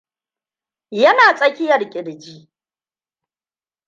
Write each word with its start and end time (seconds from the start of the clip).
yana 1.01 1.35
tsakiyar 1.37 1.81
kirji 1.91 2.35